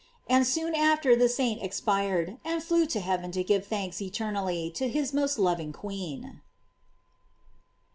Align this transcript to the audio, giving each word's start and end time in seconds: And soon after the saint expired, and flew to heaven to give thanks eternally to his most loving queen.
And 0.27 0.47
soon 0.47 0.73
after 0.73 1.15
the 1.15 1.29
saint 1.29 1.61
expired, 1.61 2.37
and 2.43 2.63
flew 2.63 2.87
to 2.87 2.99
heaven 2.99 3.29
to 3.33 3.43
give 3.43 3.67
thanks 3.67 4.01
eternally 4.01 4.71
to 4.71 4.89
his 4.89 5.13
most 5.13 5.37
loving 5.37 5.71
queen. 5.71 6.41